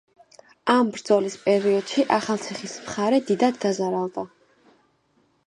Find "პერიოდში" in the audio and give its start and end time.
1.43-2.07